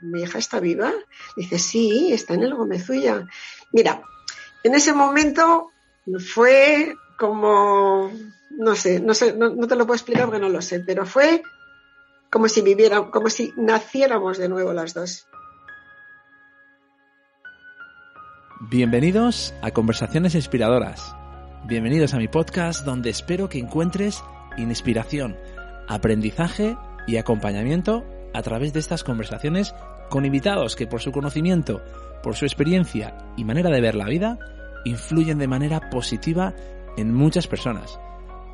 [0.00, 0.92] ¿mi hija está viva?
[1.36, 3.26] Dice, sí, está en el Gómezulla.
[3.72, 4.02] Mira,
[4.62, 5.70] en ese momento
[6.18, 8.10] fue como,
[8.50, 11.42] no sé, no sé, no, te lo puedo explicar porque no lo sé, pero fue
[12.30, 15.26] como si viviera, como si naciéramos de nuevo las dos.
[18.70, 21.14] Bienvenidos a Conversaciones Inspiradoras.
[21.64, 24.22] Bienvenidos a mi podcast donde espero que encuentres
[24.56, 25.36] inspiración,
[25.88, 26.76] aprendizaje
[27.06, 28.04] y acompañamiento
[28.34, 29.74] a través de estas conversaciones
[30.08, 31.82] con invitados que por su conocimiento,
[32.22, 34.38] por su experiencia y manera de ver la vida,
[34.84, 36.54] influyen de manera positiva
[36.96, 37.98] en muchas personas.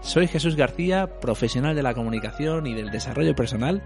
[0.00, 3.82] Soy Jesús García, profesional de la comunicación y del desarrollo personal,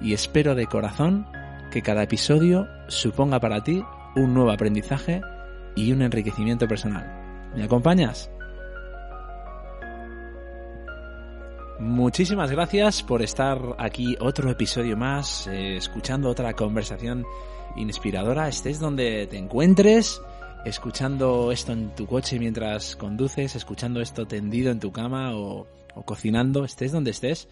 [0.00, 1.26] y espero de corazón
[1.72, 3.82] que cada episodio suponga para ti
[4.14, 5.20] un nuevo aprendizaje
[5.74, 7.50] y un enriquecimiento personal.
[7.56, 8.30] ¿Me acompañas?
[11.86, 17.24] Muchísimas gracias por estar aquí otro episodio más, eh, escuchando otra conversación
[17.76, 20.20] inspiradora, estés donde te encuentres,
[20.64, 25.68] escuchando esto en tu coche mientras conduces, escuchando esto tendido en tu cama o,
[26.04, 27.48] cocinando, estés donde estés.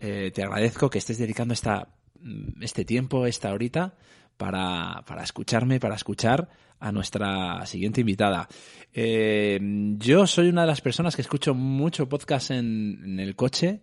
[0.00, 1.86] Eh, te agradezco que estés dedicando esta,
[2.22, 3.92] mm, este tiempo, esta horita,
[4.36, 6.48] para, para escucharme, para escuchar
[6.78, 8.48] a nuestra siguiente invitada.
[8.92, 9.58] Eh,
[9.98, 13.80] yo soy una de las personas que escucho mucho podcast en, el coche,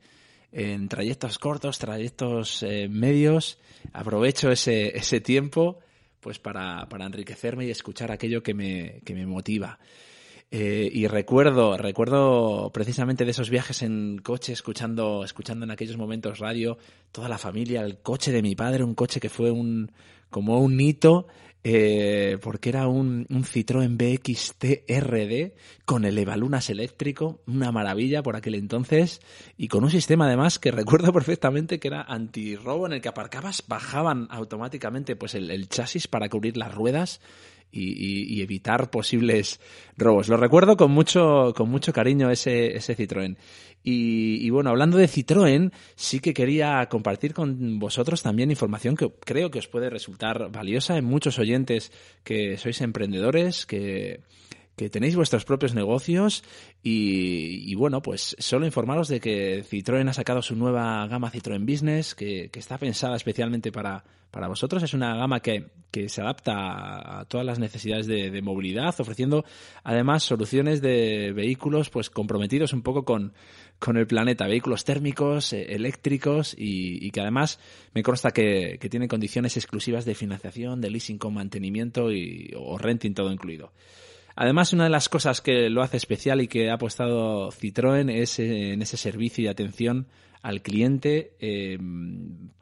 [0.52, 3.60] en trayectos cortos, trayectos eh, medios.
[3.94, 5.80] Aprovecho ese, ese tiempo
[6.20, 9.78] pues para, para, enriquecerme y escuchar aquello que me, que me motiva.
[10.56, 16.38] Eh, y recuerdo, recuerdo precisamente de esos viajes en coche, escuchando, escuchando en aquellos momentos
[16.38, 16.78] radio,
[17.12, 19.92] toda la familia, el coche de mi padre, un coche que fue un,
[20.30, 21.26] como un hito
[21.64, 25.54] eh, porque era un, un Citroën BX TRD
[25.86, 29.22] con el Evalunas eléctrico, una maravilla por aquel entonces,
[29.58, 33.64] y con un sistema además que recuerdo perfectamente que era antirrobo en el que aparcabas,
[33.68, 37.22] bajaban automáticamente pues el, el chasis para cubrir las ruedas
[37.74, 39.60] y, evitar posibles
[39.98, 40.28] robos.
[40.30, 43.38] Lo recuerdo con mucho, con mucho cariño ese, ese Citroën.
[43.84, 49.12] Y, y, bueno, hablando de Citroën, sí que quería compartir con vosotros también información que
[49.26, 51.92] creo que os puede resultar valiosa en muchos oyentes
[52.24, 54.22] que sois emprendedores, que,
[54.76, 56.44] que tenéis vuestros propios negocios
[56.82, 62.16] y, bueno, pues solo informaros de que Citroën ha sacado su nueva gama Citroën Business,
[62.16, 64.82] que, está pensada especialmente para, para vosotros.
[64.82, 69.46] Es una gama que, que se adapta a todas las necesidades de, movilidad, ofreciendo
[69.84, 73.34] además soluciones de vehículos pues comprometidos un poco con,
[73.78, 77.60] con el planeta, vehículos térmicos, eh, eléctricos y, que además
[77.94, 82.80] me consta que, que tienen condiciones exclusivas de financiación, de leasing con mantenimiento y, o
[82.80, 83.72] renting todo incluido.
[84.36, 88.40] Además, una de las cosas que lo hace especial y que ha apostado Citroën es
[88.40, 90.08] en ese servicio y atención
[90.42, 91.78] al cliente, eh,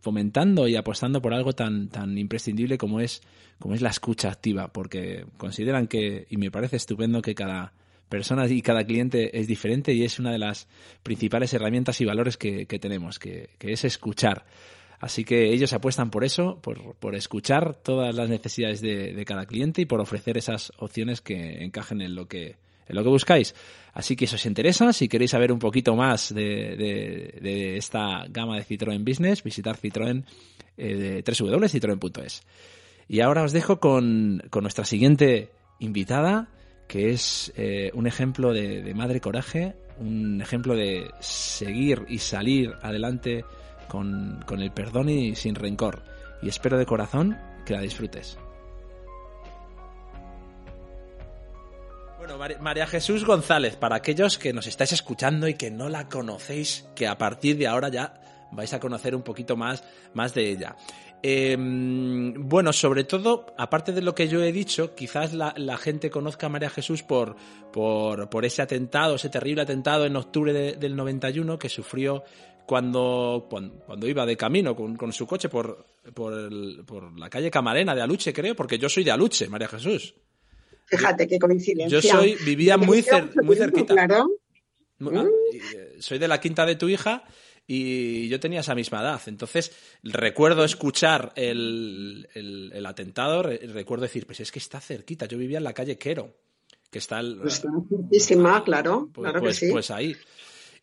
[0.01, 3.21] fomentando y apostando por algo tan, tan imprescindible como es,
[3.57, 7.73] como es la escucha activa, porque consideran que, y me parece estupendo que cada
[8.07, 10.67] persona y cada cliente es diferente y es una de las
[11.01, 14.45] principales herramientas y valores que, tenemos, que es escuchar.
[15.01, 19.85] Así que ellos apuestan por eso, por, escuchar todas las necesidades de, cada cliente y
[19.85, 22.57] por ofrecer esas opciones que encajen en lo que,
[22.87, 23.55] en lo que buscáis.
[23.93, 28.63] Así que si os interesa, si queréis saber un poquito más de, esta gama de
[28.63, 30.23] Citroën Business, visitar Citroën
[30.77, 31.23] eh, de.
[33.07, 36.49] Y ahora os dejo con, nuestra siguiente invitada,
[36.87, 43.45] que es eh, un ejemplo de madre coraje, un ejemplo de seguir y salir adelante
[43.87, 46.03] con, el perdón y sin rencor.
[46.41, 48.37] Y espero de corazón que la disfrutes.
[52.17, 56.87] Bueno, María Jesús González, para aquellos que nos estáis escuchando y que no la conocéis,
[56.95, 58.13] que a partir de ahora ya
[58.51, 60.75] vais a conocer un poquito más, más de ella.
[61.23, 66.47] Em, bueno, sobre todo, aparte de lo que yo he dicho, quizás la, gente conozca
[66.47, 67.35] a María Jesús por,
[67.71, 72.23] por, ese atentado, ese terrible atentado en octubre del 91 que sufrió
[72.71, 78.31] cuando, cuando, iba de camino con, su coche por, por, la calle Camarena de Aluche,
[78.31, 80.15] creo, porque yo soy de Aluche, María Jesús.
[80.85, 81.99] Fíjate qué coincidencia.
[81.99, 83.03] Yo soy, vivía muy,
[83.43, 83.93] muy cerquita.
[83.93, 84.25] Claro.
[85.01, 87.25] Ah, eh, soy de la quinta de tu hija
[87.67, 89.21] y yo tenía esa misma edad.
[89.25, 95.25] Entonces, recuerdo escuchar el, el, atentado, recuerdo decir, pues es que está cerquita.
[95.25, 96.37] Yo vivía en la calle Quero,
[96.89, 97.19] que está...
[97.19, 99.69] El, pues claro, pues, claro que pues, sí.
[99.69, 100.15] Pues ahí.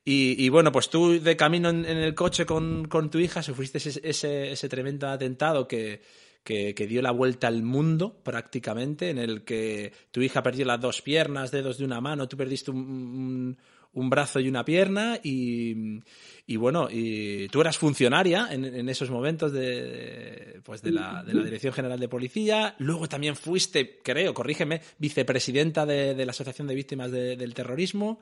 [0.04, 4.68] Y, bueno, pues tú de camino en, el coche con, tu hija sufriste ese, ese,
[4.70, 6.00] tremendo atentado que,
[6.42, 11.02] que, dio la vuelta al mundo prácticamente, en el que tu hija perdió las dos
[11.02, 13.58] piernas, dedos de una mano, tú perdiste un,
[13.92, 16.00] un brazo y una pierna y,
[16.46, 21.42] y bueno, y tú eras funcionaria en, esos momentos de, pues de, la, de la
[21.42, 26.74] Dirección General de Policía, luego también fuiste, creo, corrígeme, vicepresidenta de, de la Asociación de
[26.74, 28.20] Víctimas del Terrorismo,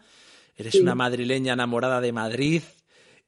[0.56, 2.62] eres una madrileña enamorada de Madrid.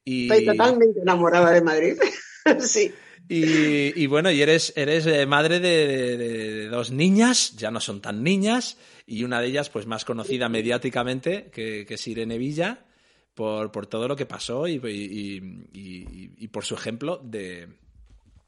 [0.05, 0.31] Y...
[0.31, 1.97] Estoy totalmente enamorada de Madrid,
[2.61, 2.93] sí.
[3.31, 8.79] Y, bueno, y eres, eres eh, madre de, dos niñas, ya no son tan niñas,
[9.07, 12.87] y una de ellas, pues más conocida mediáticamente, que, que es Irene Villa,
[13.35, 17.69] por, por, todo lo que pasó y, y, por su ejemplo de,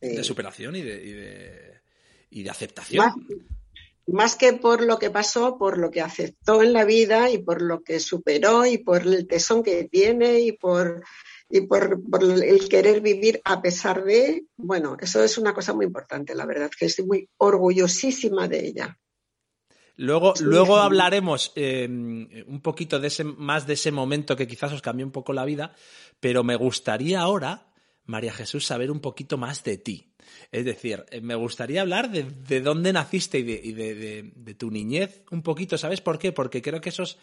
[0.01, 1.81] de superación y de,
[2.31, 3.05] y de, aceptación.
[3.05, 3.15] Más,
[4.13, 7.63] más, que por lo que pasó, por lo que aceptó en la vida y por
[7.63, 11.03] lo que superó y por el tesón que tiene y por
[11.51, 16.35] y por, el querer vivir a pesar de, bueno, eso es una cosa muy importante,
[16.35, 18.99] la verdad, que estoy muy orgullosísima de ella.
[19.97, 24.81] Luego, luego hablaremos em, un poquito de ese, más de ese momento que quizás os
[24.81, 25.75] cambió un poco la vida,
[26.21, 27.70] pero me gustaría ahora,
[28.11, 30.13] María Jesús, saber un poquito más de ti.
[30.53, 35.43] Es decir, eh, me gustaría hablar de, dónde naciste y, de, de, tu niñez un
[35.43, 36.33] poquito, ¿sabes por qué?
[36.33, 37.19] Porque creo que esos,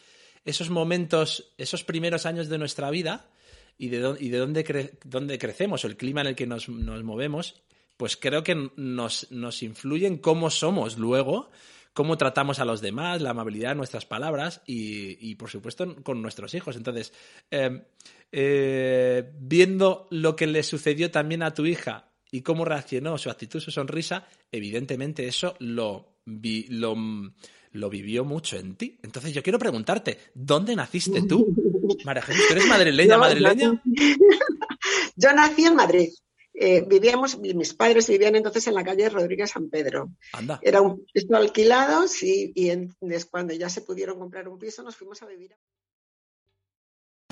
[0.46, 3.30] esos momentos, esos primeros años de nuestra vida,
[3.78, 7.62] y de, y de dónde, dónde crecemos el clima en el que nos, nos movemos,
[7.96, 11.50] pues creo que nos, nos influye en cómo somos luego,
[11.98, 16.22] cómo tratamos a los demás, la amabilidad de nuestras palabras y, y por supuesto, con
[16.22, 16.76] nuestros hijos.
[16.76, 17.12] Entonces,
[17.50, 17.82] em,
[18.32, 23.60] eh, viendo lo que le sucedió también a tu hija y cómo reaccionó, su actitud,
[23.60, 26.96] su sonrisa, evidentemente eso lo, lo,
[27.72, 29.00] lo vivió mucho en ti.
[29.02, 31.52] Entonces yo quiero preguntarte, ¿dónde naciste tú?
[32.06, 33.82] María Jesús, ¿tú eres madrileña, madrileña?
[35.16, 36.10] Yo nací en Madrid.
[36.60, 40.10] Eh, vivíamos, mis padres vivían entonces en la calle Rodríguez San Pedro.
[40.34, 40.60] Anda.
[40.64, 42.72] Era un piso alquilado sí, y
[43.30, 45.56] cuando ya se pudieron comprar un piso nos fuimos a vivir.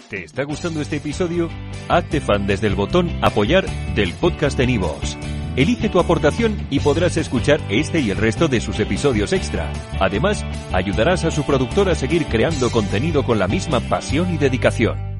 [0.09, 1.49] ¿Te está gustando este episodio?
[1.89, 5.17] Hazte fan desde el botón apoyar del podcast de Nivos.
[5.55, 9.73] Elige tu aportación y podrás escuchar este y el resto de sus episodios extra.
[9.99, 15.14] Además, ayudarás a su productor a seguir creando contenido con la misma pasión y dedicación.